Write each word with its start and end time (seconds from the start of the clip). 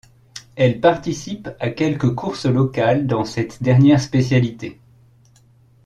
Elle 0.55 0.79
participe 0.81 1.47
à 1.59 1.69
quelques 1.69 2.15
courses 2.15 2.47
locales 2.47 3.05
dans 3.05 3.23
cette 3.23 3.61
dernière 3.61 4.01
spécialité. 4.01 4.79